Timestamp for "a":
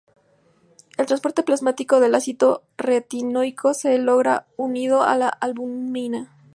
5.03-5.15